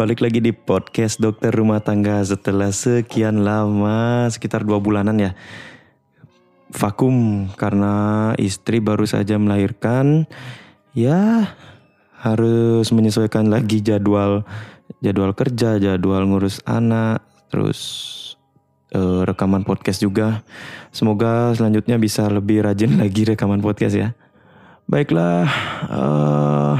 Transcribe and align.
Balik 0.00 0.24
lagi 0.24 0.40
di 0.40 0.56
podcast 0.56 1.20
dokter 1.20 1.52
rumah 1.52 1.84
tangga 1.84 2.24
setelah 2.24 2.72
sekian 2.72 3.44
lama, 3.44 4.32
sekitar 4.32 4.64
dua 4.64 4.80
bulanan 4.80 5.12
ya. 5.20 5.36
Vakum 6.72 7.44
karena 7.52 8.32
istri 8.40 8.80
baru 8.80 9.04
saja 9.04 9.36
melahirkan. 9.36 10.24
Ya 10.96 11.52
harus 12.16 12.88
menyesuaikan 12.96 13.52
lagi 13.52 13.84
jadwal 13.84 14.48
jadwal 15.04 15.36
kerja, 15.36 15.76
jadwal 15.76 16.24
ngurus 16.32 16.64
anak, 16.64 17.20
terus 17.52 17.80
uh, 18.96 19.28
rekaman 19.28 19.68
podcast 19.68 20.00
juga. 20.00 20.40
Semoga 20.96 21.52
selanjutnya 21.52 22.00
bisa 22.00 22.24
lebih 22.32 22.64
rajin 22.64 22.96
lagi 23.04 23.28
rekaman 23.28 23.60
podcast 23.60 24.00
ya. 24.00 24.16
Baiklah, 24.88 25.44
uh, 25.92 26.74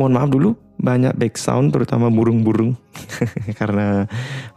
mohon 0.00 0.16
maaf 0.16 0.32
dulu 0.32 0.61
banyak 0.82 1.14
back 1.14 1.38
sound 1.38 1.70
terutama 1.70 2.10
burung-burung. 2.10 2.74
Karena 3.60 4.04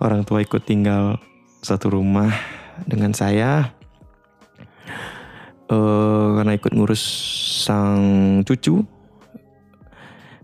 orang 0.01 0.25
tua 0.25 0.41
ikut 0.41 0.65
tinggal 0.65 1.21
satu 1.61 1.93
rumah 1.93 2.33
dengan 2.89 3.13
saya. 3.13 3.71
Uh, 5.65 6.37
karena 6.37 6.53
ikut 6.53 6.77
ngurus 6.77 7.01
sang 7.65 8.05
cucu. 8.45 8.85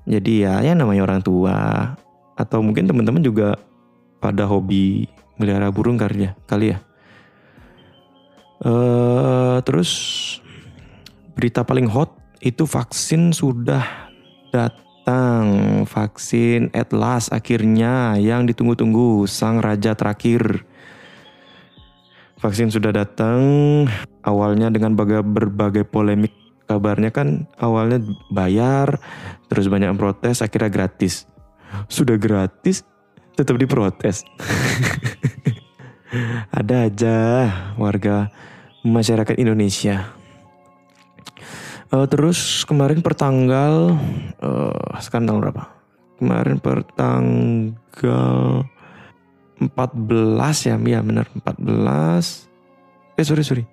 Jadi 0.09 0.41
ya 0.41 0.65
ya 0.65 0.73
namanya 0.73 1.05
orang 1.05 1.21
tua. 1.21 1.93
Atau 2.33 2.65
mungkin 2.65 2.89
teman-teman 2.89 3.21
juga 3.21 3.53
pada 4.17 4.49
hobi 4.49 5.05
melihara 5.37 5.69
burung 5.69 5.93
kali 5.93 6.25
ya 6.25 6.31
kali 6.49 6.73
ya. 6.73 6.77
Uh, 8.65 9.61
terus 9.61 9.93
berita 11.37 11.61
paling 11.61 11.85
hot 11.85 12.17
itu 12.41 12.65
vaksin 12.65 13.29
sudah 13.29 14.09
datang 14.49 14.90
vaksin 15.87 16.69
at 16.75 16.93
last 16.93 17.33
akhirnya 17.33 18.19
yang 18.19 18.45
ditunggu-tunggu 18.45 19.25
sang 19.25 19.59
raja 19.59 19.95
terakhir. 19.95 20.63
Vaksin 22.41 22.73
sudah 22.73 22.93
datang 22.93 23.39
awalnya 24.25 24.73
dengan 24.73 24.97
berbagai 24.97 25.85
polemik. 25.85 26.33
Kabarnya 26.69 27.11
kan 27.11 27.51
awalnya 27.59 27.99
bayar 28.31 28.95
terus 29.51 29.67
banyak 29.67 29.91
yang 29.91 29.99
protes 29.99 30.39
akhirnya 30.39 30.71
gratis. 30.71 31.27
Sudah 31.91 32.15
gratis 32.15 32.87
tetap 33.35 33.59
diprotes. 33.59 34.23
Ada 36.59 36.87
aja 36.87 37.17
warga 37.75 38.31
masyarakat 38.83 39.35
Indonesia 39.35 40.20
Uh, 41.91 42.07
terus 42.07 42.63
kemarin 42.63 43.03
pertanggal 43.03 43.99
uh, 44.39 44.95
sekarang 45.03 45.27
tanggal 45.27 45.43
berapa? 45.43 45.63
Kemarin 46.23 46.55
pertanggal 46.63 48.63
14 49.59 50.67
ya, 50.71 50.75
ya 50.79 50.99
benar 51.03 51.27
14. 51.35 52.47
Eh 53.19 53.25
sorry 53.27 53.43
sorry. 53.43 53.67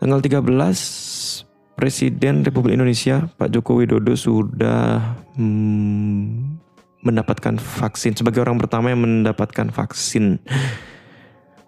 Tanggal 0.00 0.24
13 0.24 1.76
Presiden 1.76 2.40
Republik 2.40 2.80
Indonesia 2.80 3.28
Pak 3.36 3.52
Joko 3.52 3.76
Widodo 3.76 4.16
sudah 4.16 5.12
hmm, 5.36 6.56
mendapatkan 7.04 7.60
vaksin 7.60 8.16
sebagai 8.16 8.48
orang 8.48 8.56
pertama 8.56 8.96
yang 8.96 9.04
mendapatkan 9.04 9.68
vaksin. 9.68 10.40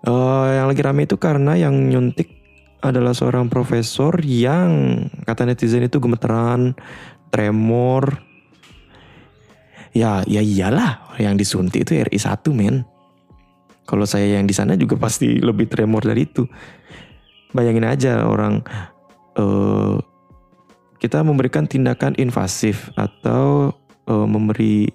Uh, 0.04 0.48
yang 0.48 0.68
lagi 0.68 0.84
rame 0.84 1.04
itu 1.04 1.16
karena 1.16 1.56
yang 1.56 1.76
nyuntik 1.76 2.43
adalah 2.84 3.16
seorang 3.16 3.48
profesor 3.48 4.20
yang 4.20 5.00
kata 5.24 5.48
netizen 5.48 5.88
itu 5.88 5.96
gemeteran, 5.96 6.76
tremor. 7.32 8.20
Ya, 9.96 10.20
ya 10.28 10.42
iyalah 10.44 11.16
yang 11.16 11.40
disuntik 11.40 11.88
itu 11.88 11.96
RI 11.96 12.18
1 12.18 12.52
men. 12.52 12.84
Kalau 13.88 14.04
saya 14.04 14.36
yang 14.36 14.44
di 14.44 14.52
sana 14.52 14.76
juga 14.76 15.00
pasti 15.00 15.40
lebih 15.40 15.70
tremor 15.70 16.04
dari 16.04 16.28
itu. 16.28 16.44
Bayangin 17.54 17.86
aja 17.86 18.26
orang 18.26 18.60
uh, 19.38 19.96
kita 20.98 21.22
memberikan 21.22 21.64
tindakan 21.70 22.18
invasif 22.18 22.90
atau 22.98 23.70
uh, 24.10 24.26
memberi 24.26 24.90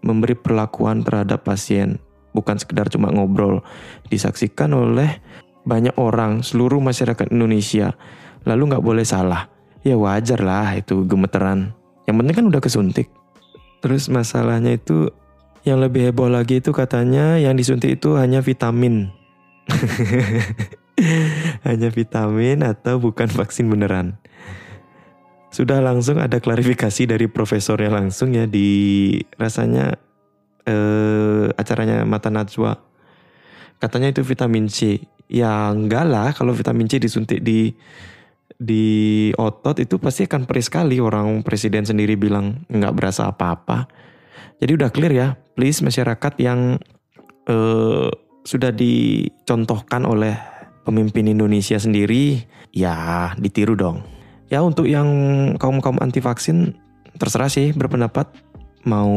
memberi 0.00 0.32
perlakuan 0.32 1.04
terhadap 1.04 1.44
pasien 1.44 2.00
bukan 2.32 2.56
sekedar 2.56 2.88
cuma 2.88 3.10
ngobrol 3.12 3.60
disaksikan 4.08 4.72
oleh 4.72 5.20
banyak 5.64 5.94
orang, 6.00 6.40
seluruh 6.40 6.80
masyarakat 6.80 7.32
Indonesia, 7.32 7.94
lalu 8.48 8.74
nggak 8.74 8.84
boleh 8.84 9.04
salah. 9.04 9.52
Ya 9.80 9.96
wajar 9.96 10.44
lah 10.44 10.76
itu 10.76 11.08
gemeteran. 11.08 11.72
Yang 12.04 12.16
penting 12.20 12.34
kan 12.36 12.46
udah 12.52 12.60
kesuntik. 12.60 13.08
Terus 13.80 14.12
masalahnya 14.12 14.76
itu 14.76 15.08
yang 15.64 15.80
lebih 15.80 16.12
heboh 16.12 16.28
lagi 16.28 16.60
itu 16.60 16.72
katanya 16.72 17.36
yang 17.36 17.56
disuntik 17.56 18.00
itu 18.00 18.16
hanya 18.16 18.44
vitamin. 18.44 19.12
hanya 21.68 21.88
vitamin 21.88 22.60
atau 22.64 23.00
bukan 23.00 23.28
vaksin 23.28 23.68
beneran. 23.68 24.20
Sudah 25.50 25.82
langsung 25.82 26.20
ada 26.22 26.38
klarifikasi 26.38 27.10
dari 27.10 27.26
profesornya 27.26 27.90
langsung 27.90 28.36
ya 28.36 28.46
di 28.46 29.18
rasanya 29.34 29.98
eh, 30.64 31.46
acaranya 31.56 32.04
Mata 32.04 32.30
Najwa. 32.30 32.78
Katanya 33.80 34.12
itu 34.12 34.20
vitamin 34.22 34.68
C. 34.68 35.00
Ya 35.30 35.70
enggak 35.70 36.04
lah. 36.10 36.34
Kalau 36.34 36.50
vitamin 36.50 36.90
C 36.90 36.98
disuntik 36.98 37.38
di 37.46 37.70
di 38.60 39.30
otot 39.38 39.78
itu 39.78 39.96
pasti 40.02 40.26
akan 40.26 40.44
perih 40.44 40.66
sekali. 40.66 40.98
Orang 40.98 41.46
presiden 41.46 41.86
sendiri 41.86 42.18
bilang 42.18 42.66
nggak 42.66 42.92
berasa 42.98 43.30
apa-apa. 43.30 43.86
Jadi 44.58 44.76
udah 44.76 44.90
clear 44.92 45.14
ya, 45.14 45.28
please 45.56 45.80
masyarakat 45.80 46.34
yang 46.42 46.76
uh, 47.48 48.10
sudah 48.44 48.74
dicontohkan 48.74 50.04
oleh 50.04 50.36
pemimpin 50.84 51.30
Indonesia 51.30 51.78
sendiri, 51.80 52.44
ya 52.74 53.32
ditiru 53.38 53.78
dong. 53.78 54.04
Ya 54.50 54.60
untuk 54.60 54.90
yang 54.90 55.08
kaum 55.56 55.78
kaum 55.78 55.96
anti 56.02 56.18
vaksin 56.18 56.74
terserah 57.16 57.48
sih 57.48 57.70
berpendapat. 57.70 58.28
Mau 58.84 59.14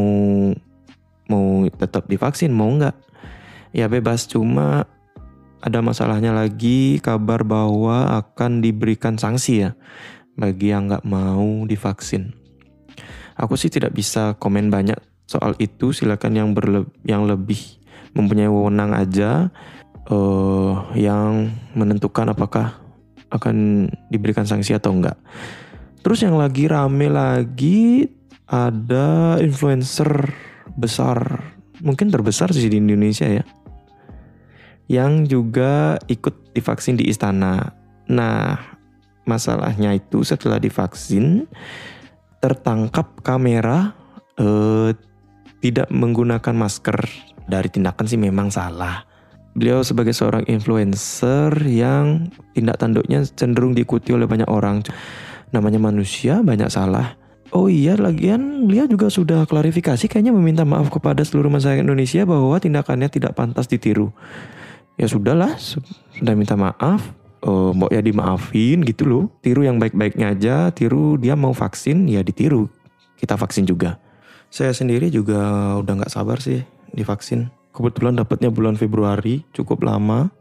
mau 1.28 1.46
tetap 1.74 2.06
divaksin 2.06 2.54
mau 2.54 2.70
nggak 2.70 2.96
ya 3.74 3.90
bebas. 3.90 4.30
Cuma 4.30 4.86
ada 5.64 5.80
masalahnya 5.80 6.36
lagi 6.36 7.00
kabar 7.00 7.48
bahwa 7.48 8.20
akan 8.20 8.60
diberikan 8.60 9.16
sanksi 9.16 9.64
ya 9.64 9.72
bagi 10.36 10.76
yang 10.76 10.92
nggak 10.92 11.08
mau 11.08 11.64
divaksin. 11.64 12.36
Aku 13.40 13.56
sih 13.56 13.72
tidak 13.72 13.96
bisa 13.96 14.36
komen 14.36 14.68
banyak 14.68 15.00
soal 15.24 15.56
itu. 15.64 15.96
Silakan 15.96 16.36
yang 16.36 16.50
berle 16.52 16.92
yang 17.08 17.24
lebih 17.24 17.80
mempunyai 18.12 18.52
wewenang 18.52 18.92
aja 18.92 19.56
uh, 20.12 20.92
yang 21.00 21.56
menentukan 21.80 22.36
apakah 22.36 22.76
akan 23.32 23.88
diberikan 24.12 24.44
sanksi 24.44 24.76
atau 24.76 24.92
enggak. 24.94 25.16
Terus 26.04 26.28
yang 26.28 26.36
lagi 26.36 26.68
rame 26.68 27.08
lagi 27.08 28.12
ada 28.52 29.40
influencer 29.40 30.36
besar, 30.76 31.40
mungkin 31.80 32.12
terbesar 32.12 32.52
sih 32.52 32.68
di 32.68 32.84
Indonesia 32.84 33.26
ya 33.26 33.48
yang 34.92 35.24
juga 35.28 35.98
ikut 36.12 36.56
divaksin 36.56 37.00
di 37.00 37.08
istana. 37.08 37.72
Nah, 38.12 38.60
masalahnya 39.24 39.96
itu 39.96 40.28
setelah 40.28 40.60
divaksin 40.60 41.48
tertangkap 42.44 43.24
kamera 43.24 43.96
eh, 44.36 44.92
tidak 45.64 45.88
menggunakan 45.92 46.56
masker. 46.56 47.00
Dari 47.44 47.68
tindakan 47.68 48.08
sih 48.08 48.20
memang 48.20 48.52
salah. 48.52 49.04
Beliau 49.54 49.86
sebagai 49.86 50.16
seorang 50.16 50.48
influencer 50.50 51.54
yang 51.68 52.32
tindak 52.56 52.80
tanduknya 52.82 53.22
cenderung 53.28 53.76
diikuti 53.76 54.16
oleh 54.16 54.26
banyak 54.26 54.48
orang. 54.48 54.82
Namanya 55.54 55.78
manusia 55.78 56.42
banyak 56.42 56.72
salah. 56.72 57.20
Oh 57.54 57.70
iya, 57.70 57.94
lagian 57.94 58.66
beliau 58.66 58.90
juga 58.90 59.14
sudah 59.14 59.46
klarifikasi 59.46 60.10
kayaknya 60.10 60.34
meminta 60.34 60.66
maaf 60.66 60.90
kepada 60.90 61.22
seluruh 61.22 61.54
masyarakat 61.54 61.86
Indonesia 61.86 62.26
bahwa 62.26 62.58
tindakannya 62.58 63.14
tidak 63.14 63.38
pantas 63.38 63.70
ditiru 63.70 64.10
ya 64.98 65.08
sudahlah 65.10 65.58
sudah 65.58 66.34
minta 66.38 66.58
maaf. 66.58 67.02
Uh, 67.44 67.76
mau 67.76 67.92
ya 67.92 68.00
dimaafin 68.00 68.80
gitu 68.88 69.04
loh. 69.04 69.24
Tiru 69.44 69.68
yang 69.68 69.76
baik-baiknya 69.76 70.32
aja 70.32 70.56
tiru 70.72 71.20
dia 71.20 71.36
mau 71.36 71.52
vaksin 71.52 72.08
ya 72.08 72.24
ditiru. 72.24 72.72
Kita 73.20 73.36
vaksin 73.36 73.68
juga. 73.68 74.00
Saya 74.48 74.72
sendiri 74.72 75.12
juga 75.12 75.76
udah 75.84 75.94
nggak 76.04 76.14
sabar 76.14 76.40
sih 76.40 76.64
divaksin. 76.96 77.52
Kebetulan 77.76 78.16
dapatnya 78.16 78.48
bulan 78.48 78.80
Februari 78.80 79.44
cukup 79.52 79.84
lama. 79.84 80.32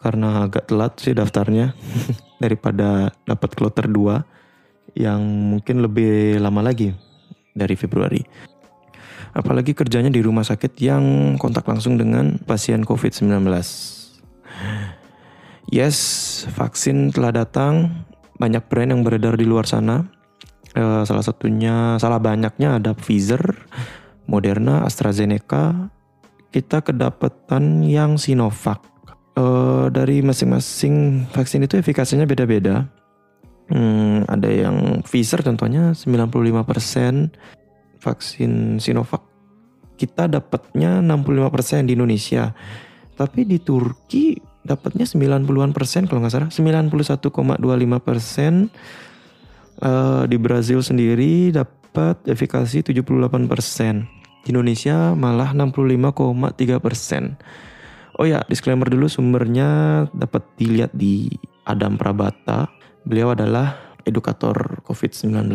Karena 0.00 0.48
agak 0.48 0.68
telat 0.72 0.96
sih 0.96 1.12
daftarnya. 1.12 1.76
Daripada 2.42 3.12
dapat 3.28 3.50
kloter 3.52 3.84
2 3.84 4.96
yang 4.96 5.20
mungkin 5.20 5.84
lebih 5.84 6.40
lama 6.40 6.64
lagi 6.64 6.96
dari 7.52 7.74
Februari 7.76 8.22
apalagi 9.32 9.76
kerjanya 9.76 10.12
di 10.12 10.20
rumah 10.24 10.46
sakit 10.46 10.72
yang 10.80 11.34
kontak 11.36 11.66
langsung 11.68 11.96
dengan 12.00 12.40
pasien 12.44 12.84
COVID-19. 12.84 13.44
Yes, 15.68 15.98
vaksin 16.56 17.12
telah 17.12 17.44
datang, 17.44 18.04
banyak 18.40 18.64
brand 18.72 18.88
yang 18.88 19.02
beredar 19.04 19.36
di 19.36 19.44
luar 19.44 19.68
sana. 19.68 20.08
Uh, 20.72 21.04
salah 21.04 21.24
satunya, 21.24 22.00
salah 22.00 22.16
banyaknya 22.16 22.80
ada 22.80 22.96
Pfizer, 22.96 23.40
Moderna, 24.24 24.88
AstraZeneca. 24.88 25.92
Kita 26.48 26.80
kedapatan 26.80 27.84
yang 27.84 28.16
Sinovac. 28.16 28.80
Uh, 29.36 29.92
dari 29.92 30.24
masing-masing 30.24 31.28
vaksin 31.30 31.62
itu 31.62 31.76
efikasinya 31.76 32.24
beda-beda. 32.24 32.88
Hmm, 33.68 34.24
ada 34.24 34.48
yang 34.48 35.04
Pfizer 35.04 35.44
contohnya 35.44 35.92
95% 35.92 37.28
vaksin 37.98 38.78
Sinovac 38.78 39.28
kita 39.98 40.30
dapatnya 40.30 41.02
65% 41.02 41.90
di 41.90 41.98
Indonesia. 41.98 42.54
Tapi 43.18 43.42
di 43.42 43.58
Turki 43.58 44.38
dapatnya 44.62 45.02
90-an 45.04 45.74
persen 45.74 46.06
kalau 46.06 46.22
nggak 46.22 46.32
salah. 46.32 46.50
91,25 46.54 47.98
persen. 47.98 48.70
Uh, 49.78 50.26
di 50.26 50.34
Brazil 50.38 50.82
sendiri 50.82 51.50
dapat 51.50 52.22
efikasi 52.30 52.82
78 52.86 53.50
persen. 53.50 54.06
Di 54.46 54.54
Indonesia 54.54 55.14
malah 55.18 55.50
65,3 55.54 56.78
persen. 56.78 57.34
Oh 58.18 58.26
ya, 58.26 58.42
disclaimer 58.50 58.90
dulu 58.90 59.06
sumbernya 59.06 60.02
dapat 60.10 60.42
dilihat 60.58 60.90
di 60.94 61.30
Adam 61.62 61.94
Prabata. 61.94 62.66
Beliau 63.06 63.30
adalah 63.30 63.87
edukator 64.08 64.80
COVID-19. 64.88 65.52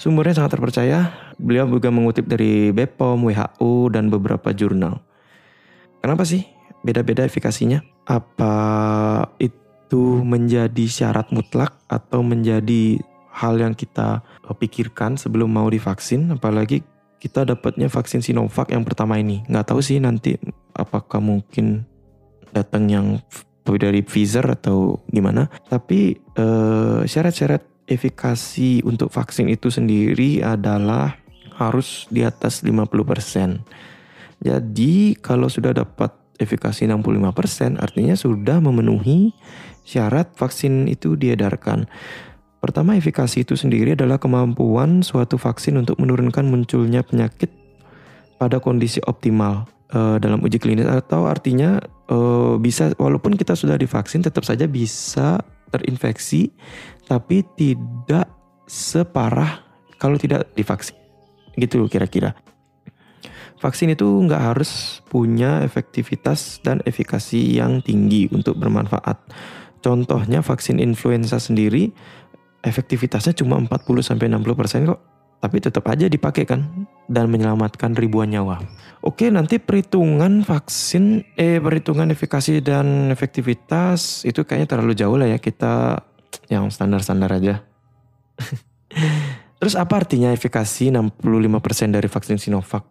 Sumbernya 0.00 0.42
sangat 0.42 0.58
terpercaya. 0.58 1.12
Beliau 1.36 1.68
juga 1.68 1.92
mengutip 1.92 2.26
dari 2.26 2.72
BPOM, 2.72 3.28
WHO, 3.28 3.92
dan 3.92 4.08
beberapa 4.08 4.50
jurnal. 4.50 5.04
Kenapa 6.02 6.26
sih 6.26 6.42
beda-beda 6.82 7.22
efikasinya? 7.22 7.84
Apa 8.08 8.54
itu 9.38 10.24
menjadi 10.24 10.88
syarat 10.88 11.30
mutlak 11.30 11.78
atau 11.86 12.24
menjadi 12.26 12.98
hal 13.30 13.60
yang 13.60 13.76
kita 13.76 14.24
eh, 14.48 14.56
pikirkan 14.56 15.14
sebelum 15.14 15.52
mau 15.52 15.70
divaksin? 15.70 16.34
Apalagi 16.34 16.82
kita 17.22 17.46
dapatnya 17.46 17.86
vaksin 17.86 18.18
Sinovac 18.18 18.74
yang 18.74 18.82
pertama 18.82 19.14
ini. 19.14 19.46
Nggak 19.46 19.70
tahu 19.70 19.78
sih 19.78 20.02
nanti 20.02 20.34
apakah 20.74 21.22
mungkin 21.22 21.86
datang 22.50 22.90
yang 22.90 23.06
dari 23.62 24.02
Pfizer 24.02 24.42
atau 24.42 24.98
gimana. 25.06 25.46
Tapi 25.70 26.18
uh, 26.34 27.06
syarat-syarat 27.06 27.62
efikasi 27.86 28.82
untuk 28.86 29.10
vaksin 29.10 29.50
itu 29.50 29.68
sendiri 29.68 30.42
adalah 30.42 31.18
harus 31.58 32.06
di 32.08 32.24
atas 32.24 32.64
50%. 32.64 33.62
Jadi 34.42 35.14
kalau 35.22 35.46
sudah 35.46 35.70
dapat 35.70 36.10
efikasi 36.40 36.88
65% 36.90 37.78
artinya 37.78 38.18
sudah 38.18 38.58
memenuhi 38.58 39.30
syarat 39.86 40.34
vaksin 40.34 40.90
itu 40.90 41.14
diedarkan. 41.14 41.86
Pertama, 42.62 42.94
efikasi 42.94 43.42
itu 43.42 43.58
sendiri 43.58 43.98
adalah 43.98 44.22
kemampuan 44.22 45.02
suatu 45.02 45.34
vaksin 45.34 45.82
untuk 45.82 45.98
menurunkan 45.98 46.46
munculnya 46.46 47.02
penyakit 47.02 47.50
pada 48.38 48.62
kondisi 48.62 49.02
optimal 49.02 49.66
uh, 49.90 50.16
dalam 50.22 50.38
uji 50.42 50.62
klinis 50.62 50.86
atau 50.86 51.26
artinya 51.26 51.82
uh, 52.10 52.58
bisa 52.62 52.94
walaupun 52.98 53.34
kita 53.34 53.58
sudah 53.58 53.74
divaksin 53.74 54.22
tetap 54.22 54.46
saja 54.46 54.70
bisa 54.70 55.42
terinfeksi 55.74 56.54
tapi 57.12 57.44
tidak 57.60 58.32
separah 58.64 59.60
kalau 60.00 60.16
tidak 60.16 60.48
divaksin. 60.56 60.96
Gitu 61.60 61.84
kira-kira. 61.92 62.32
Vaksin 63.60 63.92
itu 63.92 64.08
nggak 64.08 64.40
harus 64.40 65.04
punya 65.12 65.60
efektivitas 65.60 66.64
dan 66.64 66.80
efikasi 66.88 67.60
yang 67.60 67.84
tinggi 67.84 68.32
untuk 68.32 68.56
bermanfaat. 68.56 69.20
Contohnya 69.84 70.40
vaksin 70.40 70.80
influenza 70.80 71.36
sendiri 71.36 71.92
efektivitasnya 72.64 73.36
cuma 73.36 73.60
40-60% 73.60 74.88
kok. 74.88 75.00
Tapi 75.42 75.58
tetap 75.58 75.84
aja 75.90 76.06
dipakai 76.06 76.46
kan 76.46 76.86
dan 77.10 77.26
menyelamatkan 77.26 77.98
ribuan 77.98 78.30
nyawa. 78.30 78.62
Oke, 79.02 79.26
nanti 79.26 79.58
perhitungan 79.58 80.46
vaksin 80.46 81.34
eh 81.34 81.58
perhitungan 81.58 82.14
efikasi 82.14 82.62
dan 82.62 83.10
efektivitas 83.10 84.22
itu 84.22 84.46
kayaknya 84.46 84.70
terlalu 84.70 84.94
jauh 84.94 85.18
lah 85.18 85.26
ya 85.26 85.42
kita 85.42 85.98
yang 86.48 86.68
standar-standar 86.68 87.30
aja. 87.32 87.54
Terus 89.62 89.78
apa 89.78 90.02
artinya 90.02 90.34
efikasi 90.34 90.90
65% 90.90 91.94
dari 91.94 92.10
vaksin 92.10 92.34
Sinovac? 92.34 92.82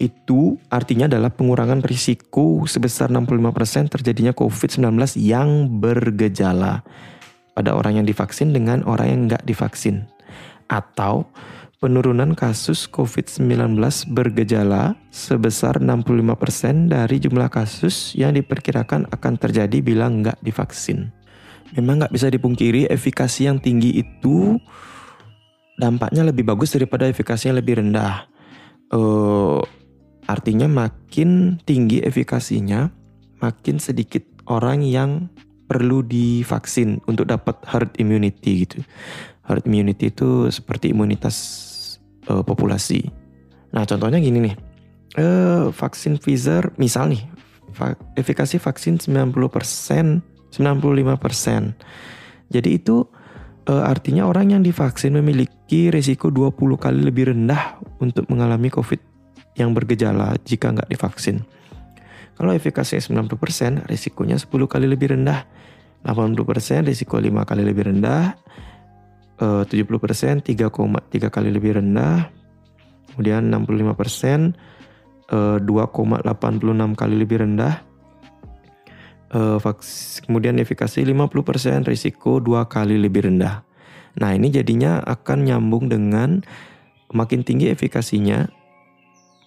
Itu 0.00 0.56
artinya 0.72 1.10
adalah 1.10 1.28
pengurangan 1.28 1.84
risiko 1.84 2.64
sebesar 2.64 3.12
65% 3.12 3.92
terjadinya 3.92 4.32
COVID-19 4.32 5.20
yang 5.20 5.68
bergejala 5.82 6.86
pada 7.52 7.74
orang 7.74 8.00
yang 8.00 8.06
divaksin 8.06 8.54
dengan 8.54 8.86
orang 8.88 9.06
yang 9.10 9.20
nggak 9.28 9.44
divaksin. 9.44 10.06
Atau 10.70 11.28
penurunan 11.82 12.32
kasus 12.32 12.88
COVID-19 12.88 13.76
bergejala 14.08 14.96
sebesar 15.10 15.82
65% 15.82 16.88
dari 16.88 17.20
jumlah 17.20 17.50
kasus 17.52 18.14
yang 18.16 18.32
diperkirakan 18.32 19.10
akan 19.12 19.34
terjadi 19.36 19.82
bila 19.84 20.08
nggak 20.08 20.40
divaksin 20.40 21.17
memang 21.76 22.04
nggak 22.04 22.14
bisa 22.14 22.32
dipungkiri 22.32 22.88
efikasi 22.88 23.48
yang 23.48 23.58
tinggi 23.60 24.00
itu 24.00 24.56
dampaknya 25.78 26.26
lebih 26.26 26.48
bagus 26.48 26.74
daripada 26.74 27.06
efikasi 27.06 27.48
yang 27.48 27.58
lebih 27.60 27.80
rendah. 27.80 28.26
Uh, 28.88 29.60
artinya 30.24 30.66
makin 30.66 31.60
tinggi 31.62 32.00
efikasinya, 32.00 32.88
makin 33.38 33.76
sedikit 33.78 34.24
orang 34.48 34.80
yang 34.82 35.28
perlu 35.68 36.00
divaksin 36.00 36.98
untuk 37.04 37.28
dapat 37.28 37.60
herd 37.68 37.92
immunity 38.00 38.64
gitu. 38.64 38.80
Herd 39.44 39.68
immunity 39.68 40.08
itu 40.08 40.48
seperti 40.48 40.92
imunitas 40.96 41.36
uh, 42.32 42.40
populasi. 42.40 43.04
Nah 43.76 43.84
contohnya 43.84 44.16
gini 44.18 44.50
nih, 44.50 44.54
uh, 45.20 45.68
vaksin 45.68 46.16
Pfizer 46.16 46.72
misal 46.80 47.12
nih, 47.12 47.22
efikasi 48.16 48.56
vaksin 48.56 48.98
90% 48.98 50.37
95%. 50.58 52.50
Jadi 52.50 52.68
itu 52.74 53.06
e, 53.64 53.72
artinya 53.72 54.26
orang 54.26 54.58
yang 54.58 54.62
divaksin 54.66 55.14
memiliki 55.14 55.94
risiko 55.94 56.34
20 56.34 56.58
kali 56.74 57.00
lebih 57.06 57.30
rendah 57.30 57.78
untuk 58.02 58.26
mengalami 58.26 58.68
COVID 58.68 58.98
yang 59.54 59.70
bergejala 59.70 60.34
jika 60.42 60.74
nggak 60.74 60.90
divaksin. 60.90 61.46
Kalau 62.38 62.54
efikasinya 62.54 63.02
90%, 63.26 63.90
risikonya 63.90 64.38
10 64.38 64.46
kali 64.70 64.86
lebih 64.86 65.14
rendah. 65.14 65.46
80% 66.06 66.86
risiko 66.86 67.18
5 67.18 67.42
kali 67.42 67.62
lebih 67.66 67.90
rendah. 67.94 68.34
E, 69.38 69.46
70% 69.66 70.42
3,3 70.42 71.30
kali 71.30 71.50
lebih 71.50 71.78
rendah. 71.78 72.30
Kemudian 73.14 73.50
65% 73.50 74.54
e, 75.30 75.38
2,86 75.62 76.94
kali 76.94 77.14
lebih 77.18 77.38
rendah 77.42 77.87
uh, 79.32 79.58
kemudian 80.24 80.56
efikasi 80.60 81.04
50% 81.04 81.88
risiko 81.88 82.38
dua 82.40 82.68
kali 82.68 82.96
lebih 82.96 83.28
rendah. 83.28 83.64
Nah 84.18 84.30
ini 84.34 84.50
jadinya 84.50 84.98
akan 85.04 85.46
nyambung 85.46 85.86
dengan 85.86 86.42
makin 87.14 87.44
tinggi 87.46 87.70
efikasinya, 87.70 88.48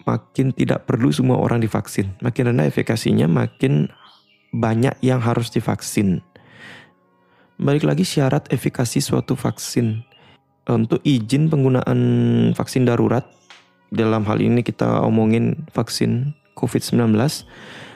makin 0.08 0.54
tidak 0.54 0.88
perlu 0.88 1.12
semua 1.12 1.38
orang 1.38 1.62
divaksin. 1.62 2.14
Makin 2.24 2.54
rendah 2.54 2.66
efikasinya, 2.66 3.26
makin 3.28 3.90
banyak 4.52 4.94
yang 5.04 5.20
harus 5.20 5.52
divaksin. 5.52 6.24
Balik 7.60 7.86
lagi 7.86 8.02
syarat 8.02 8.48
efikasi 8.50 8.98
suatu 8.98 9.38
vaksin. 9.38 10.02
Untuk 10.62 11.02
izin 11.02 11.50
penggunaan 11.50 11.98
vaksin 12.54 12.86
darurat, 12.86 13.26
dalam 13.90 14.22
hal 14.24 14.38
ini 14.40 14.62
kita 14.62 15.02
omongin 15.04 15.68
vaksin 15.74 16.32
COVID-19, 16.54 17.12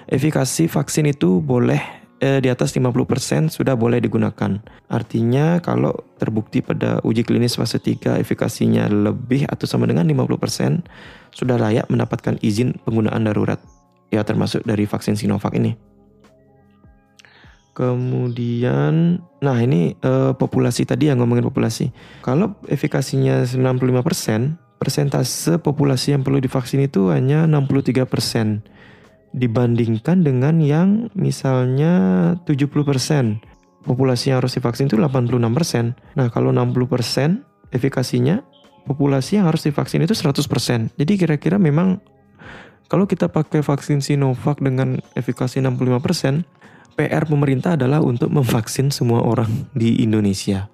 efikasi 0.07 0.71
vaksin 0.71 1.11
itu 1.11 1.43
boleh 1.43 1.81
eh, 2.23 2.39
di 2.41 2.49
atas 2.49 2.73
50% 2.73 3.53
sudah 3.53 3.75
boleh 3.75 3.99
digunakan. 4.01 4.59
Artinya 4.89 5.59
kalau 5.61 5.93
terbukti 6.17 6.63
pada 6.63 7.03
uji 7.03 7.27
klinis 7.27 7.59
fase 7.59 7.83
3 7.83 8.23
efikasinya 8.23 8.89
lebih 8.89 9.45
atau 9.51 9.67
sama 9.67 9.85
dengan 9.91 10.07
50% 10.07 10.87
sudah 11.35 11.57
layak 11.61 11.87
mendapatkan 11.91 12.39
izin 12.41 12.79
penggunaan 12.87 13.27
darurat. 13.27 13.61
Ya 14.15 14.23
termasuk 14.23 14.63
dari 14.63 14.87
vaksin 14.87 15.19
Sinovac 15.19 15.53
ini. 15.59 15.75
Kemudian, 17.77 19.21
nah 19.45 19.59
ini 19.61 19.93
eh, 20.01 20.33
populasi 20.33 20.89
tadi 20.89 21.13
yang 21.13 21.21
ngomongin 21.21 21.45
populasi. 21.45 21.93
Kalau 22.25 22.57
efikasinya 22.65 23.45
95%, 23.45 24.81
persentase 24.81 25.61
populasi 25.61 26.17
yang 26.17 26.25
perlu 26.25 26.41
divaksin 26.41 26.89
itu 26.89 27.13
hanya 27.13 27.45
63% 27.45 28.65
dibandingkan 29.37 30.25
dengan 30.25 30.59
yang 30.65 31.13
misalnya 31.13 32.35
70% 32.49 33.45
populasi 33.85 34.33
yang 34.33 34.43
harus 34.43 34.57
divaksin 34.57 34.89
itu 34.89 34.99
86%. 34.99 35.95
Nah, 36.19 36.27
kalau 36.33 36.51
60% 36.51 37.45
efikasinya 37.71 38.43
populasi 38.89 39.39
yang 39.39 39.47
harus 39.47 39.63
divaksin 39.69 40.03
itu 40.03 40.17
100%. 40.17 40.97
Jadi 40.97 41.13
kira-kira 41.15 41.61
memang 41.61 42.01
kalau 42.87 43.05
kita 43.05 43.29
pakai 43.29 43.61
vaksin 43.61 43.99
Sinovac 43.99 44.63
dengan 44.63 45.03
efikasi 45.19 45.59
65%, 45.59 46.47
PR 46.97 47.29
pemerintah 47.29 47.75
adalah 47.77 48.01
untuk 48.01 48.33
memvaksin 48.33 48.89
semua 48.89 49.21
orang 49.23 49.51
di 49.77 50.01
Indonesia. 50.01 50.71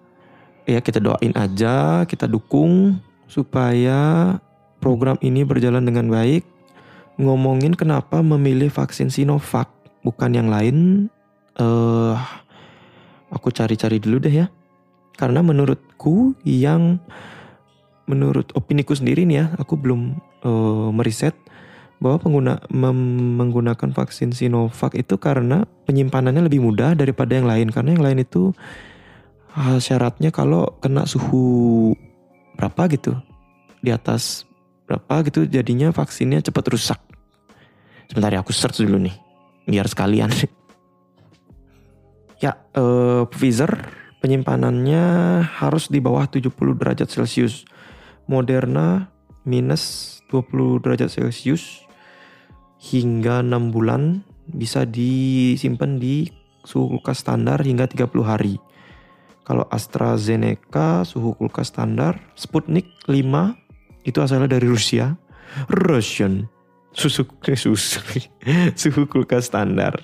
ya 0.62 0.78
kita 0.78 1.02
doain 1.02 1.34
aja, 1.34 2.06
kita 2.06 2.30
dukung 2.30 3.02
supaya 3.26 4.30
program 4.78 5.18
ini 5.18 5.42
berjalan 5.42 5.82
dengan 5.82 6.06
baik. 6.06 6.46
Ngomongin 7.20 7.76
kenapa 7.76 8.24
memilih 8.24 8.72
vaksin 8.72 9.12
Sinovac 9.12 9.68
bukan 10.00 10.32
yang 10.32 10.48
lain, 10.48 11.08
eh 11.56 11.64
uh, 11.64 12.16
aku 13.32 13.52
cari-cari 13.52 14.00
dulu 14.00 14.22
deh 14.22 14.32
ya. 14.32 14.46
Karena 15.16 15.44
menurutku 15.44 16.36
yang 16.42 16.96
menurut 18.08 18.50
opiniku 18.56 18.96
sendiri 18.96 19.28
nih 19.28 19.36
ya, 19.44 19.46
aku 19.60 19.76
belum 19.76 20.16
uh, 20.42 20.90
meriset 20.90 21.36
bahwa 22.02 22.18
pengguna 22.18 22.58
menggunakan 23.38 23.94
vaksin 23.94 24.34
Sinovac 24.34 24.98
itu 24.98 25.14
karena 25.22 25.62
penyimpanannya 25.86 26.50
lebih 26.50 26.58
mudah 26.58 26.98
daripada 26.98 27.38
yang 27.38 27.46
lain 27.46 27.70
karena 27.70 27.94
yang 27.94 28.02
lain 28.02 28.18
itu 28.26 28.50
uh, 29.54 29.78
syaratnya 29.78 30.34
kalau 30.34 30.66
kena 30.82 31.06
suhu 31.06 31.94
berapa 32.58 32.90
gitu 32.90 33.14
di 33.86 33.94
atas 33.94 34.50
berapa 34.92 35.24
gitu 35.24 35.48
jadinya 35.48 35.88
vaksinnya 35.88 36.44
cepat 36.44 36.68
rusak. 36.68 37.00
Sebentar 38.12 38.28
ya 38.28 38.44
aku 38.44 38.52
search 38.52 38.84
dulu 38.84 39.08
nih 39.08 39.16
biar 39.64 39.88
sekalian. 39.88 40.28
ya, 42.44 42.60
uh, 42.76 43.24
Pfizer 43.32 43.72
penyimpanannya 44.20 45.04
harus 45.48 45.88
di 45.88 46.04
bawah 46.04 46.28
70 46.28 46.52
derajat 46.76 47.08
Celcius. 47.08 47.64
Moderna 48.28 49.08
minus 49.48 50.20
20 50.28 50.84
derajat 50.84 51.08
Celcius 51.08 51.88
hingga 52.76 53.40
6 53.40 53.72
bulan 53.72 54.28
bisa 54.44 54.84
disimpan 54.84 55.96
di 55.96 56.28
suhu 56.68 57.00
kulkas 57.00 57.24
standar 57.24 57.64
hingga 57.64 57.88
30 57.88 58.12
hari. 58.22 58.60
Kalau 59.42 59.66
AstraZeneca 59.72 61.02
suhu 61.02 61.34
kulkas 61.34 61.74
standar 61.74 62.22
Sputnik 62.38 62.86
5 63.10 63.61
itu 64.02 64.18
asalnya 64.22 64.58
dari 64.58 64.66
Rusia. 64.68 65.14
Russian. 65.68 66.48
Susu, 66.92 67.24
susu, 67.56 68.00
suhu 68.80 69.02
kulkas 69.08 69.48
standar. 69.48 69.96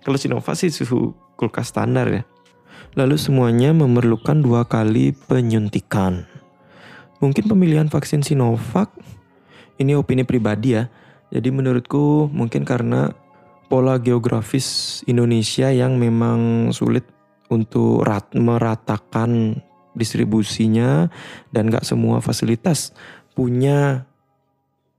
Kalau 0.00 0.16
Sinovac 0.16 0.56
sih 0.56 0.72
suhu 0.72 1.12
kulkas 1.36 1.68
standar 1.68 2.08
ya. 2.08 2.22
Lalu 2.96 3.20
semuanya 3.20 3.76
memerlukan 3.76 4.40
dua 4.40 4.64
kali 4.64 5.12
penyuntikan. 5.12 6.24
Mungkin 7.20 7.44
pemilihan 7.44 7.88
vaksin 7.92 8.24
Sinovac 8.24 8.92
ini 9.78 9.98
opini 9.98 10.22
pribadi 10.22 10.78
ya 10.78 10.86
jadi 11.34 11.50
menurutku 11.50 12.30
mungkin 12.30 12.62
karena 12.62 13.10
pola 13.66 13.98
geografis 13.98 15.00
Indonesia 15.10 15.72
yang 15.72 15.98
memang 15.98 16.70
sulit 16.70 17.02
untuk 17.50 18.06
rat 18.06 18.30
meratakan 18.36 19.58
distribusinya 19.94 21.10
dan 21.50 21.70
gak 21.70 21.86
semua 21.86 22.22
fasilitas 22.22 22.94
punya 23.34 24.06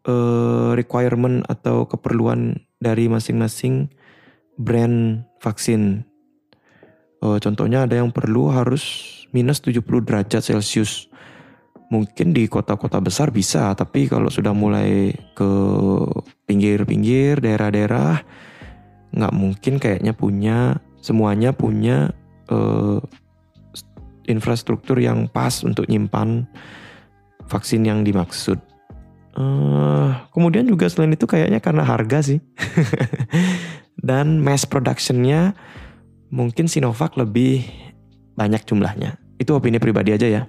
uh, 0.05 0.71
requirement 0.77 1.41
atau 1.49 1.87
keperluan 1.89 2.59
dari 2.77 3.09
masing-masing 3.09 3.89
brand 4.55 5.23
vaksin. 5.41 6.05
Uh, 7.23 7.39
contohnya 7.41 7.87
ada 7.87 7.97
yang 7.99 8.11
perlu 8.11 8.51
harus 8.51 9.15
minus 9.33 9.59
70 9.59 9.83
derajat 10.05 10.43
Celcius 10.45 11.09
mungkin 11.89 12.33
di 12.33 12.49
kota-kota 12.49 12.97
besar 12.97 13.29
bisa, 13.29 13.71
tapi 13.77 14.09
kalau 14.09 14.27
sudah 14.27 14.51
mulai 14.51 15.13
ke 15.37 15.51
pinggir-pinggir 16.49 17.39
daerah-daerah 17.39 18.25
nggak 19.15 19.33
mungkin 19.33 19.79
kayaknya 19.79 20.11
punya 20.11 20.81
semuanya 20.99 21.55
punya 21.55 22.11
uh, 22.51 22.99
infrastruktur 24.25 24.97
yang 24.97 25.29
pas 25.29 25.61
untuk 25.63 25.85
nyimpan 25.85 26.49
vaksin 27.49 27.85
yang 27.85 28.01
dimaksud. 28.01 28.57
Uh, 29.35 30.15
kemudian 30.31 30.63
juga 30.63 30.87
selain 30.87 31.11
itu 31.11 31.27
kayaknya 31.27 31.59
karena 31.59 31.83
harga 31.83 32.23
sih 32.23 32.39
dan 34.07 34.39
mass 34.39 34.63
productionnya 34.63 35.51
mungkin 36.31 36.71
Sinovac 36.71 37.19
lebih 37.19 37.67
banyak 38.39 38.63
jumlahnya. 38.63 39.19
Itu 39.35 39.59
opini 39.59 39.79
pribadi 39.79 40.15
aja 40.15 40.27
ya. 40.27 40.43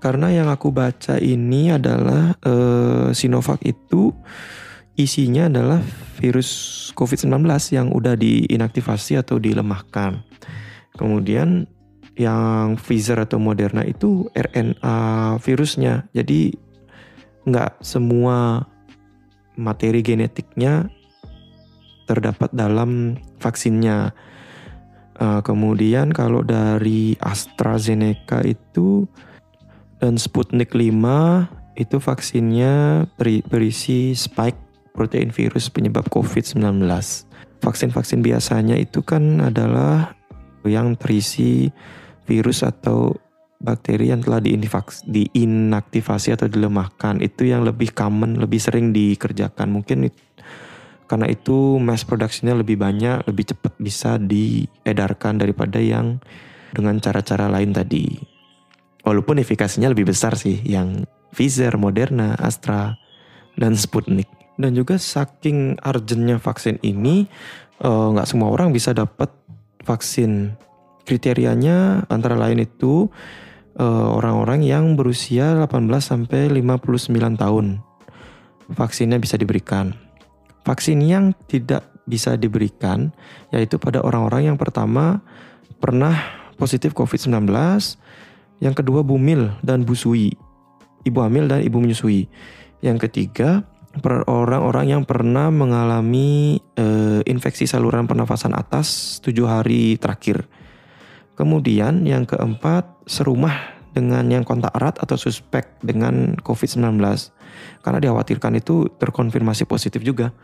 Karena 0.00 0.32
yang 0.32 0.48
aku 0.48 0.72
baca 0.72 1.20
ini 1.20 1.72
adalah 1.72 2.32
uh, 2.40 3.12
Sinovac 3.12 3.60
itu 3.64 4.12
isinya 4.96 5.48
adalah 5.48 5.80
virus 6.20 6.48
COVID-19 6.96 7.44
yang 7.72 7.88
udah 7.92 8.16
diinaktivasi 8.16 9.20
atau 9.20 9.36
dilemahkan. 9.36 10.24
Kemudian 10.96 11.68
yang 12.20 12.76
Pfizer 12.76 13.16
atau 13.16 13.40
Moderna 13.40 13.80
itu 13.80 14.28
RNA 14.36 15.40
virusnya. 15.40 16.04
Jadi 16.12 16.52
nggak 17.48 17.80
semua 17.80 18.68
materi 19.56 20.04
genetiknya 20.04 20.92
terdapat 22.04 22.52
dalam 22.52 23.16
vaksinnya. 23.40 24.12
Uh, 25.20 25.44
kemudian 25.44 26.12
kalau 26.16 26.40
dari 26.40 27.12
AstraZeneca 27.20 28.40
itu 28.44 29.04
dan 30.00 30.16
Sputnik 30.16 30.72
5 30.72 31.76
itu 31.76 31.96
vaksinnya 32.00 33.04
berisi 33.20 34.16
spike 34.16 34.56
protein 34.96 35.28
virus 35.28 35.68
penyebab 35.68 36.08
COVID-19. 36.08 36.84
Vaksin-vaksin 37.60 38.24
biasanya 38.24 38.80
itu 38.80 39.04
kan 39.04 39.44
adalah 39.44 40.16
yang 40.64 40.96
terisi 40.96 41.68
virus 42.30 42.62
atau 42.62 43.18
bakteri 43.58 44.14
yang 44.14 44.22
telah 44.22 44.38
diinaktivasi 44.38 46.38
atau 46.38 46.46
dilemahkan. 46.46 47.18
Itu 47.18 47.50
yang 47.50 47.66
lebih 47.66 47.90
common, 47.90 48.38
lebih 48.38 48.62
sering 48.62 48.94
dikerjakan. 48.94 49.74
Mungkin 49.74 50.06
karena 51.10 51.26
itu 51.26 51.82
mass 51.82 52.06
productionnya 52.06 52.54
lebih 52.54 52.78
banyak, 52.78 53.26
lebih 53.26 53.50
cepat 53.50 53.74
bisa 53.82 54.14
diedarkan 54.14 55.42
daripada 55.42 55.82
yang 55.82 56.22
dengan 56.70 57.02
cara-cara 57.02 57.50
lain 57.50 57.74
tadi. 57.74 58.14
Walaupun 59.02 59.42
efikasinya 59.42 59.90
lebih 59.90 60.14
besar 60.14 60.38
sih 60.38 60.62
yang 60.62 61.02
Pfizer, 61.34 61.74
Moderna, 61.74 62.38
Astra, 62.38 62.94
dan 63.58 63.74
Sputnik. 63.74 64.30
Dan 64.60 64.76
juga 64.76 65.00
saking 65.00 65.80
urgentnya 65.82 66.36
vaksin 66.36 66.78
ini, 66.84 67.26
eh, 67.80 68.06
nggak 68.12 68.26
uh, 68.26 68.30
semua 68.30 68.52
orang 68.52 68.70
bisa 68.70 68.92
dapat 68.92 69.32
vaksin. 69.82 70.54
Kriterianya 71.10 72.06
antara 72.06 72.38
lain 72.38 72.62
itu 72.62 73.10
eh, 73.74 74.08
orang-orang 74.14 74.62
yang 74.62 74.94
berusia 74.94 75.58
18 75.58 75.90
sampai 75.98 76.46
59 76.46 77.10
tahun. 77.34 77.82
Vaksinnya 78.70 79.18
bisa 79.18 79.34
diberikan. 79.34 79.98
Vaksin 80.62 81.02
yang 81.02 81.34
tidak 81.50 81.90
bisa 82.06 82.38
diberikan 82.38 83.10
yaitu 83.50 83.74
pada 83.82 84.06
orang-orang 84.06 84.54
yang 84.54 84.58
pertama 84.58 85.18
pernah 85.82 86.14
positif 86.54 86.94
COVID-19 86.94 87.50
yang 88.62 88.74
kedua 88.78 89.02
bumil 89.02 89.50
dan 89.66 89.82
busui. 89.82 90.38
Ibu 91.02 91.18
hamil 91.26 91.50
dan 91.50 91.66
ibu 91.66 91.82
menyusui. 91.82 92.30
Yang 92.86 93.10
ketiga 93.10 93.66
orang-orang 94.30 94.94
yang 94.94 95.02
pernah 95.02 95.50
mengalami 95.50 96.62
uh, 96.78 97.18
infeksi 97.26 97.66
saluran 97.66 98.06
pernafasan 98.06 98.54
atas 98.54 99.18
tujuh 99.26 99.50
hari 99.50 99.98
terakhir. 99.98 100.46
Kemudian 101.40 102.04
yang 102.04 102.28
keempat 102.28 103.08
serumah 103.08 103.80
dengan 103.96 104.28
yang 104.28 104.44
kontak 104.44 104.76
erat 104.76 105.00
atau 105.00 105.16
suspek 105.16 105.80
dengan 105.80 106.36
COVID-19 106.36 107.00
karena 107.80 107.96
dikhawatirkan 107.96 108.60
itu 108.60 108.92
terkonfirmasi 109.00 109.64
positif 109.64 110.04
juga. 110.04 110.36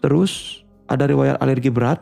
Terus 0.00 0.64
ada 0.88 1.04
riwayat 1.04 1.36
alergi 1.36 1.68
berat. 1.68 2.00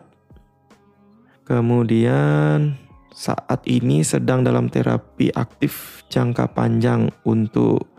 Kemudian 1.43 2.79
saat 3.11 3.67
ini 3.67 4.07
sedang 4.07 4.47
dalam 4.47 4.71
terapi 4.71 5.35
aktif 5.35 6.07
jangka 6.07 6.55
panjang 6.55 7.11
untuk 7.27 7.91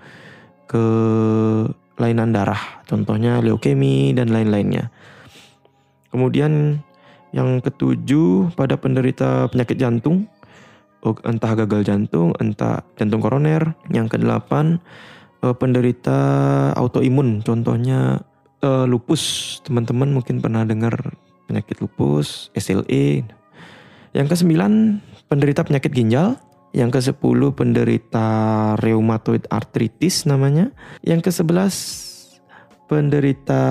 kelainan 0.72 2.32
darah, 2.32 2.88
contohnya 2.88 3.44
leukemi 3.44 4.16
dan 4.16 4.32
lain-lainnya. 4.32 4.88
Kemudian 6.08 6.80
yang 7.32 7.64
ketujuh 7.64 8.56
pada 8.56 8.76
penderita 8.76 9.48
penyakit 9.48 9.80
jantung, 9.80 10.28
entah 11.24 11.54
gagal 11.58 11.88
jantung, 11.88 12.36
entah 12.38 12.84
jantung 13.00 13.24
koroner. 13.24 13.76
Yang 13.90 14.18
kedelapan 14.20 14.78
eh, 15.42 15.56
penderita 15.56 16.20
autoimun, 16.76 17.42
contohnya 17.42 18.22
eh, 18.62 18.86
lupus. 18.86 19.58
Teman-teman 19.64 20.12
mungkin 20.12 20.44
pernah 20.44 20.68
dengar 20.68 20.96
penyakit 21.48 21.80
lupus, 21.84 22.52
SLE, 22.56 23.26
yang 24.12 24.28
kesembilan 24.28 25.00
penderita 25.32 25.64
penyakit 25.64 25.92
ginjal. 25.92 26.36
Yang 26.72 26.90
ke 26.96 27.00
sepuluh 27.12 27.52
penderita 27.52 28.24
rheumatoid 28.80 29.44
arthritis 29.52 30.24
namanya. 30.24 30.72
Yang 31.04 31.28
ke 31.28 31.32
sebelas 31.36 31.76
penderita 32.88 33.64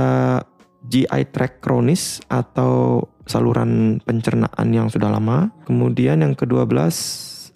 GI 0.84 1.32
tract 1.32 1.64
kronis 1.64 2.20
atau 2.28 3.04
saluran 3.30 4.02
pencernaan 4.02 4.74
yang 4.74 4.90
sudah 4.90 5.14
lama. 5.14 5.54
Kemudian 5.70 6.26
yang 6.26 6.34
ke-12 6.34 6.74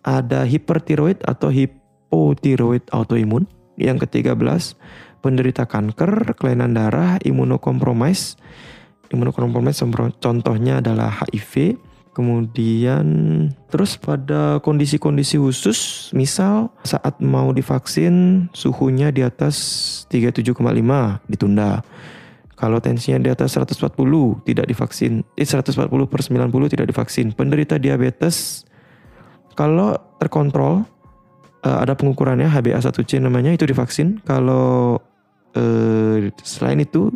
ada 0.07 0.47
hipertiroid 0.47 1.19
atau 1.27 1.51
hipotiroid 1.51 2.87
autoimun. 2.95 3.51
Yang 3.75 4.07
ke-13, 4.07 4.79
penderita 5.19 5.67
kanker, 5.67 6.39
kelainan 6.39 6.79
darah, 6.79 7.19
imunokompromis. 7.27 8.39
Imunokompromis 9.11 9.83
contohnya 10.23 10.79
adalah 10.79 11.11
HIV. 11.11 11.75
Kemudian 12.15 13.07
terus 13.67 13.99
pada 13.99 14.63
kondisi-kondisi 14.63 15.35
khusus, 15.35 16.11
misal 16.15 16.71
saat 16.87 17.19
mau 17.19 17.51
divaksin 17.51 18.47
suhunya 18.55 19.11
di 19.11 19.27
atas 19.27 19.59
37,5 20.15 20.55
ditunda. 21.27 21.83
Kalau 22.55 22.79
tensinya 22.79 23.19
di 23.19 23.31
atas 23.35 23.59
140 23.59 23.99
tidak 24.47 24.67
divaksin, 24.71 25.27
eh 25.35 25.43
140 25.43 25.91
per 26.07 26.21
90 26.23 26.73
tidak 26.73 26.87
divaksin. 26.87 27.35
Penderita 27.35 27.83
diabetes 27.83 28.63
kalau 29.59 29.99
terkontrol 30.23 30.87
uh, 31.67 31.79
ada 31.83 31.99
pengukurannya 31.99 32.47
HbA1c 32.47 33.19
namanya 33.19 33.51
itu 33.51 33.67
divaksin. 33.67 34.23
Kalau 34.23 35.03
uh, 35.59 36.17
selain 36.47 36.79
itu 36.79 37.11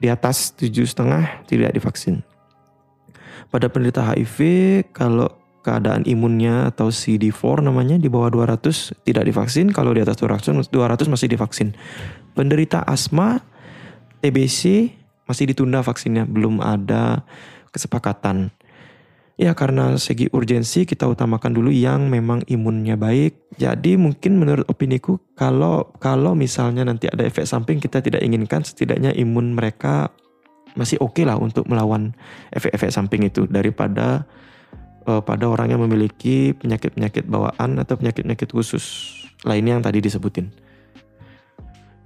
di 0.00 0.08
atas 0.08 0.56
tujuh 0.56 0.88
setengah 0.88 1.44
tidak 1.44 1.76
divaksin. 1.76 2.24
Pada 3.52 3.68
penderita 3.68 4.02
HIV 4.02 4.38
kalau 4.96 5.28
keadaan 5.64 6.04
imunnya 6.04 6.68
atau 6.68 6.92
CD4 6.92 7.64
namanya 7.64 7.96
di 7.96 8.12
bawah 8.12 8.28
200 8.28 9.00
tidak 9.08 9.24
divaksin, 9.24 9.72
kalau 9.72 9.96
di 9.96 10.04
atas 10.04 10.20
200 10.20 10.68
200 10.68 11.08
masih 11.08 11.28
divaksin. 11.32 11.72
Penderita 12.36 12.84
asma 12.84 13.40
TBC 14.24 14.88
masih 15.28 15.44
ditunda 15.52 15.84
vaksinnya, 15.84 16.24
belum 16.24 16.64
ada 16.64 17.28
kesepakatan. 17.76 18.48
Ya 19.34 19.50
karena 19.52 19.98
segi 19.98 20.30
urgensi 20.30 20.86
kita 20.86 21.04
utamakan 21.10 21.52
dulu 21.52 21.68
yang 21.68 22.08
memang 22.08 22.46
imunnya 22.48 22.96
baik. 22.96 23.52
Jadi 23.60 23.98
mungkin 23.98 24.38
menurut 24.40 24.64
opiniku 24.70 25.18
kalau 25.36 25.92
kalau 25.98 26.32
misalnya 26.38 26.86
nanti 26.86 27.10
ada 27.10 27.26
efek 27.26 27.44
samping 27.44 27.82
kita 27.82 27.98
tidak 27.98 28.22
inginkan 28.22 28.62
setidaknya 28.62 29.10
imun 29.12 29.58
mereka 29.58 30.14
masih 30.78 31.02
oke 31.02 31.18
okay 31.18 31.24
lah 31.26 31.34
untuk 31.34 31.66
melawan 31.66 32.14
efek-efek 32.54 32.94
samping 32.94 33.26
itu 33.26 33.50
daripada 33.50 34.22
uh, 35.10 35.18
pada 35.18 35.50
orang 35.50 35.74
yang 35.74 35.82
memiliki 35.82 36.54
penyakit-penyakit 36.54 37.26
bawaan 37.26 37.82
atau 37.82 37.98
penyakit-penyakit 37.98 38.54
khusus 38.54 39.18
lainnya 39.42 39.76
yang 39.76 39.84
tadi 39.84 39.98
disebutin. 39.98 40.46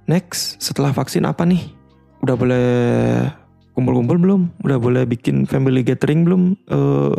Next, 0.09 0.57
setelah 0.57 0.89
vaksin 0.89 1.29
apa 1.29 1.45
nih? 1.45 1.78
Udah 2.23 2.35
boleh 2.35 2.67
kumpul-kumpul 3.73 4.19
belum? 4.19 4.41
Udah 4.65 4.75
boleh 4.75 5.03
bikin 5.07 5.47
family 5.47 5.83
gathering 5.87 6.27
belum? 6.27 6.59
Uh, 6.67 7.15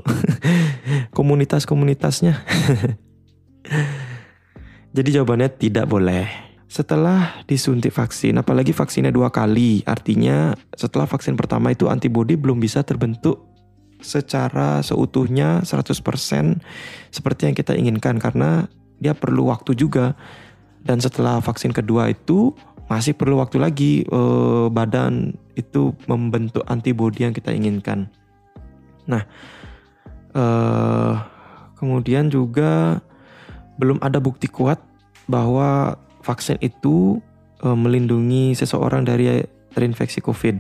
komunitas-komunitasnya. 1.19 2.37
Jadi 4.97 5.09
jawabannya 5.15 5.49
tidak 5.55 5.87
boleh. 5.87 6.27
Setelah 6.71 7.43
disuntik 7.51 7.91
vaksin, 7.91 8.39
apalagi 8.39 8.71
vaksinnya 8.71 9.11
dua 9.11 9.35
kali, 9.35 9.83
artinya 9.87 10.55
setelah 10.75 11.07
vaksin 11.07 11.35
pertama 11.35 11.75
itu 11.75 11.91
antibodi 11.91 12.39
belum 12.39 12.63
bisa 12.63 12.87
terbentuk 12.87 13.51
secara 14.01 14.81
seutuhnya 14.81 15.61
100% 15.67 16.63
seperti 17.13 17.41
yang 17.51 17.57
kita 17.59 17.77
inginkan 17.77 18.17
karena 18.23 18.71
dia 19.03 19.17
perlu 19.19 19.51
waktu 19.51 19.75
juga. 19.75 20.15
Dan 20.81 20.97
setelah 20.97 21.45
vaksin 21.45 21.77
kedua 21.77 22.09
itu 22.09 22.57
masih 22.91 23.15
perlu 23.15 23.39
waktu 23.39 23.63
lagi 23.63 23.93
uh, 24.11 24.67
badan 24.67 25.39
itu 25.55 25.95
membentuk 26.11 26.67
antibodi 26.67 27.23
yang 27.23 27.31
kita 27.31 27.55
inginkan. 27.55 28.11
Nah, 29.07 29.23
uh, 30.35 31.23
kemudian 31.79 32.27
juga 32.27 32.99
belum 33.79 34.03
ada 34.03 34.19
bukti 34.19 34.51
kuat 34.51 34.83
bahwa 35.31 35.95
vaksin 36.27 36.59
itu 36.59 37.23
uh, 37.63 37.79
melindungi 37.79 38.59
seseorang 38.59 39.07
dari 39.07 39.47
terinfeksi 39.71 40.19
COVID. 40.19 40.59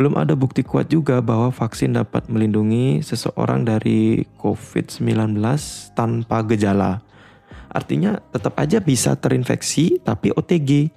Belum 0.00 0.16
ada 0.16 0.32
bukti 0.32 0.64
kuat 0.64 0.88
juga 0.88 1.20
bahwa 1.20 1.52
vaksin 1.52 1.92
dapat 1.92 2.24
melindungi 2.32 3.04
seseorang 3.04 3.68
dari 3.68 4.24
COVID-19 4.40 5.36
tanpa 5.92 6.40
gejala. 6.48 7.04
Artinya 7.68 8.16
tetap 8.32 8.56
aja 8.58 8.80
bisa 8.80 9.14
terinfeksi 9.14 10.00
tapi 10.00 10.32
OTG. 10.32 10.88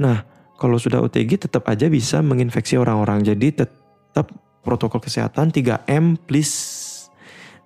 Nah, 0.00 0.24
kalau 0.56 0.80
sudah 0.80 1.04
OTG 1.04 1.48
tetap 1.48 1.68
aja 1.68 1.86
bisa 1.92 2.24
menginfeksi 2.24 2.80
orang-orang. 2.80 3.20
Jadi 3.22 3.64
tetap 3.64 4.32
protokol 4.64 5.02
kesehatan 5.04 5.52
3M 5.52 6.16
please. 6.24 6.56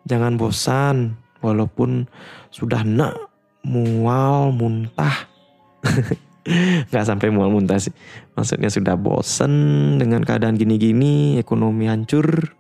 Jangan 0.08 0.40
bosan 0.40 1.14
walaupun 1.44 2.08
sudah 2.50 2.82
nak 2.82 3.30
mual 3.62 4.50
muntah. 4.50 5.28
Gak 6.92 7.04
sampai 7.04 7.28
mual 7.28 7.52
muntah 7.52 7.76
sih. 7.76 7.92
Maksudnya 8.32 8.72
sudah 8.72 8.96
bosan 8.96 9.52
dengan 10.00 10.24
keadaan 10.24 10.56
gini-gini, 10.56 11.36
ekonomi 11.36 11.86
hancur. 11.86 12.56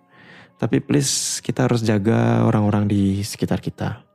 Tapi 0.58 0.82
please 0.82 1.38
kita 1.40 1.70
harus 1.70 1.86
jaga 1.86 2.44
orang-orang 2.44 2.90
di 2.90 3.22
sekitar 3.24 3.62
kita. 3.62 4.07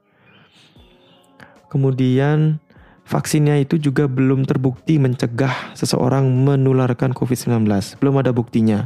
Kemudian 1.73 2.61
vaksinnya 3.01 3.57
itu 3.57 3.81
juga 3.81 4.05
belum 4.05 4.45
terbukti 4.45 5.01
mencegah 5.01 5.73
seseorang 5.73 6.29
menularkan 6.29 7.17
COVID-19. 7.17 7.65
Belum 7.97 8.15
ada 8.21 8.29
buktinya. 8.29 8.85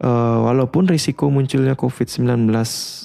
Uh, 0.00 0.48
walaupun 0.48 0.88
risiko 0.88 1.28
munculnya 1.28 1.76
COVID-19 1.76 2.48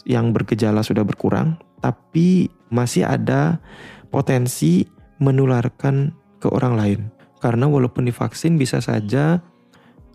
yang 0.08 0.32
bergejala 0.32 0.80
sudah 0.80 1.04
berkurang, 1.04 1.60
tapi 1.84 2.48
masih 2.72 3.04
ada 3.04 3.60
potensi 4.08 4.88
menularkan 5.20 6.16
ke 6.40 6.48
orang 6.48 6.74
lain. 6.80 7.00
Karena 7.44 7.68
walaupun 7.68 8.08
divaksin 8.08 8.56
bisa 8.56 8.80
saja 8.80 9.44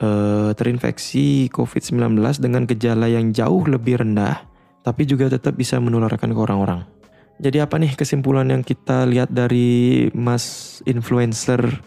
uh, 0.01 0.51
terinfeksi 0.57 1.53
COVID-19 1.53 2.17
dengan 2.41 2.65
gejala 2.65 3.13
yang 3.13 3.37
jauh 3.37 3.69
lebih 3.69 4.01
rendah, 4.01 4.49
tapi 4.81 5.05
juga 5.05 5.29
tetap 5.29 5.61
bisa 5.61 5.77
menularkan 5.77 6.33
ke 6.33 6.41
orang-orang. 6.41 7.00
Jadi 7.41 7.57
apa 7.57 7.81
nih 7.81 7.97
kesimpulan 7.97 8.53
yang 8.53 8.61
kita 8.61 9.09
lihat 9.09 9.33
dari 9.33 10.13
Mas 10.13 10.79
influencer? 10.85 11.81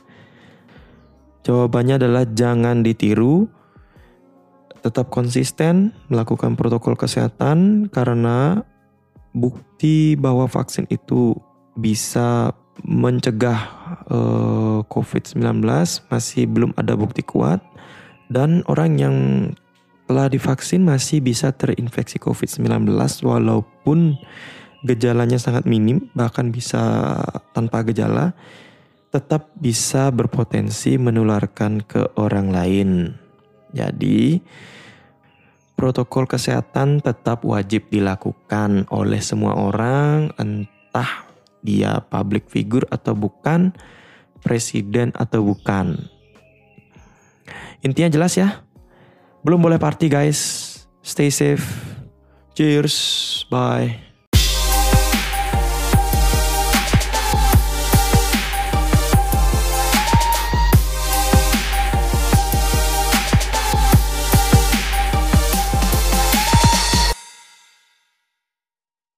Jawabannya 1.45 2.01
adalah 2.01 2.25
jangan 2.25 2.81
ditiru, 2.81 3.45
tetap 4.81 5.13
konsisten 5.13 5.93
melakukan 6.09 6.57
protokol 6.57 6.97
kesehatan 6.97 7.85
karena 7.93 8.65
bukti 9.37 10.17
bahwa 10.17 10.49
vaksin 10.49 10.89
itu 10.89 11.37
bisa 11.77 12.49
mencegah 12.81 13.61
eh, 14.09 14.79
COVID-19 14.89 15.61
masih 16.09 16.43
belum 16.49 16.73
ada 16.73 16.97
bukti 16.97 17.21
kuat 17.21 17.61
dan 18.33 18.65
orang 18.65 18.97
yang 18.97 19.15
telah 20.09 20.27
divaksin 20.27 20.83
masih 20.83 21.23
bisa 21.23 21.53
terinfeksi 21.53 22.17
COVID-19 22.19 22.89
walaupun 23.23 24.19
gejalanya 24.83 25.39
sangat 25.39 25.63
minim, 25.63 26.11
bahkan 26.11 26.51
bisa 26.51 26.79
tanpa 27.55 27.81
gejala, 27.87 28.35
tetap 29.09 29.49
bisa 29.55 30.11
berpotensi 30.11 30.99
menularkan 30.99 31.81
ke 31.81 32.13
orang 32.19 32.51
lain. 32.51 32.89
Jadi, 33.71 34.43
protokol 35.79 36.27
kesehatan 36.27 36.99
tetap 36.99 37.47
wajib 37.47 37.89
dilakukan 37.89 38.85
oleh 38.91 39.23
semua 39.23 39.57
orang, 39.57 40.35
entah 40.37 41.25
dia 41.63 42.03
public 42.11 42.51
figure 42.51 42.85
atau 42.91 43.15
bukan, 43.15 43.71
presiden 44.43 45.15
atau 45.15 45.41
bukan. 45.41 46.11
Intinya 47.83 48.11
jelas 48.11 48.35
ya. 48.35 48.63
Belum 49.43 49.59
boleh 49.59 49.79
party 49.79 50.07
guys. 50.07 50.39
Stay 51.03 51.27
safe. 51.27 51.63
Cheers. 52.55 52.95
Bye. 53.51 54.12